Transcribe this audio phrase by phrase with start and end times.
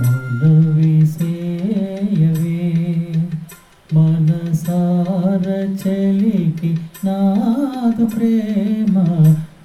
[0.00, 0.94] మనవి
[3.94, 5.46] మనసార
[5.82, 6.70] చలికి
[7.04, 8.94] నాదు ప్రేమ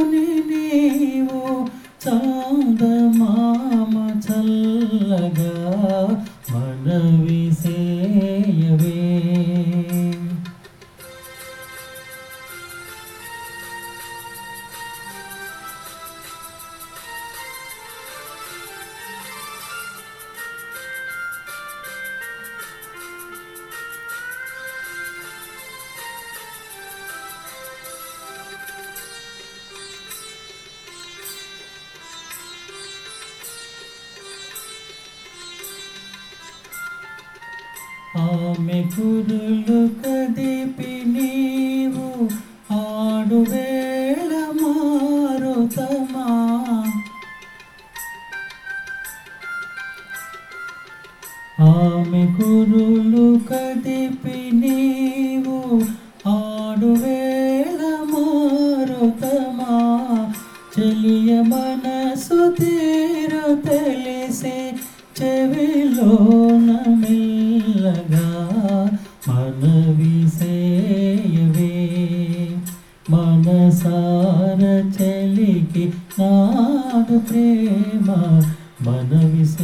[38.16, 42.28] ఆమె కురులు కదిపి నీవు
[42.72, 44.31] ఆడువేళ
[44.62, 46.28] మారుతమా?
[51.59, 55.59] ఆమె కురులు కదిపి నీవు
[56.28, 59.76] ఆడువేళ మారుతమా?
[60.74, 64.58] చెలియ మనసు తీరు తెలిసి
[65.22, 66.12] చెవిలో
[69.28, 70.56] मनविषे
[73.09, 74.62] मनसार
[74.97, 75.73] चेलिक
[77.12, 78.18] प्रेमा
[78.85, 79.56] मनविष